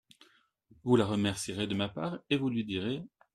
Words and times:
Vous 0.83 0.95
la 0.95 1.05
remercierez 1.05 1.67
de 1.67 1.75
ma 1.75 1.87
part, 1.87 2.17
et 2.31 2.35
vous 2.37 2.49
lui 2.49 2.65
direz… 2.65 3.03